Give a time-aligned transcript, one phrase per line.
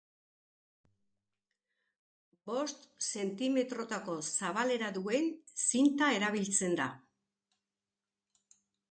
[2.51, 5.27] Bost zentimetrotako zabalera duen
[5.65, 6.89] zinta erabiltzen da.